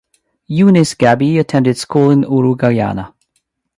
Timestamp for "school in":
1.77-2.23